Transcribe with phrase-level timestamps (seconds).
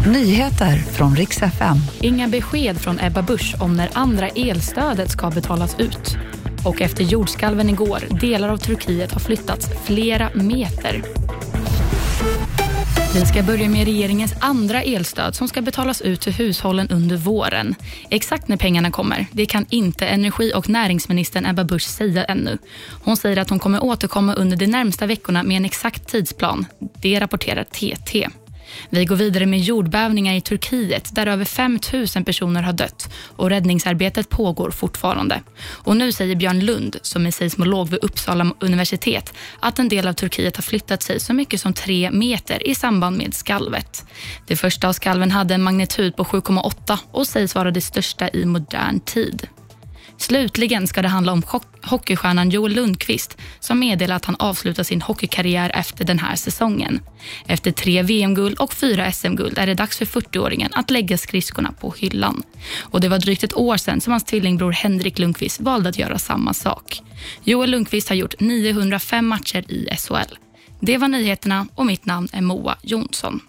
[0.00, 1.76] Nyheter från riks FM.
[2.00, 6.16] Inga besked från Ebba Busch om när andra elstödet ska betalas ut.
[6.64, 11.02] Och efter jordskalven igår, delar av Turkiet har flyttats flera meter.
[13.14, 17.74] Vi ska börja med regeringens andra elstöd som ska betalas ut till hushållen under våren.
[18.10, 22.58] Exakt när pengarna kommer, det kan inte energi och näringsministern Ebba Busch säga ännu.
[23.04, 26.66] Hon säger att hon kommer återkomma under de närmsta veckorna med en exakt tidsplan.
[27.02, 28.28] Det rapporterar TT.
[28.90, 31.78] Vi går vidare med jordbävningar i Turkiet där över 5
[32.16, 35.42] 000 personer har dött och räddningsarbetet pågår fortfarande.
[35.66, 40.12] Och nu säger Björn Lund, som är seismolog vid Uppsala universitet, att en del av
[40.12, 44.04] Turkiet har flyttat sig så mycket som tre meter i samband med skalvet.
[44.46, 48.44] Det första av skalven hade en magnitud på 7,8 och sägs vara det största i
[48.44, 49.48] modern tid.
[50.18, 51.42] Slutligen ska det handla om
[51.82, 57.00] hockeystjärnan Joel Lundqvist som meddelar att han avslutar sin hockeykarriär efter den här säsongen.
[57.46, 61.94] Efter tre VM-guld och fyra SM-guld är det dags för 40-åringen att lägga skridskorna på
[61.98, 62.42] hyllan.
[62.80, 66.18] Och Det var drygt ett år sedan som hans tvillingbror Henrik Lundqvist valde att göra
[66.18, 67.00] samma sak.
[67.44, 70.34] Joel Lundqvist har gjort 905 matcher i SHL.
[70.80, 73.40] Det var nyheterna och mitt namn är Moa Jonsson.